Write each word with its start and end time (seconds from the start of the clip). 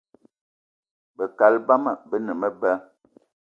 Be 1.15 1.25
kaal 1.37 1.55
bama 1.67 1.91
be 2.09 2.17
ne 2.25 2.33
meba 2.41 2.71